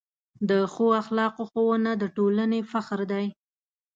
د 0.49 0.51
ښو 0.73 0.85
اخلاقو 1.01 1.43
ښوونه 1.51 1.91
د 2.01 2.03
ټولنې 2.15 2.59
فخر 2.71 2.99
دی. 3.11 3.25